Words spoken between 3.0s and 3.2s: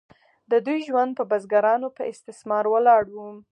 و.